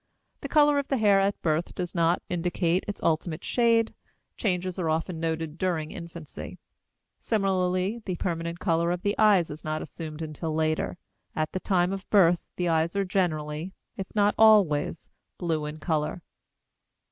[0.39, 3.93] The color of the hair at birth does not indicate its ultimate shade;
[4.35, 6.57] changes are often noted during infancy.
[7.19, 10.97] Similarly the permanent color of the eyes is not assumed until later;
[11.35, 16.23] at the time of birth the eyes are generally, if not always, blue in color.